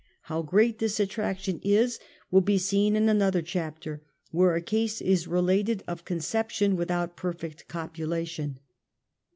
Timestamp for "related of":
5.27-6.05